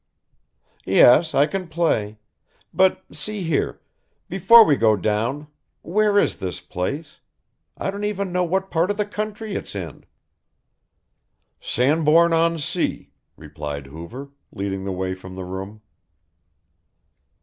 [0.87, 2.17] "Yes, I can play
[2.73, 3.79] but, see here,
[4.29, 5.45] before we go down,
[5.83, 7.19] where is this place?
[7.77, 10.05] I don't even know what part of the country it's in."
[11.59, 15.81] "Sandbourne on sea," replied Hoover, leading the way from the room.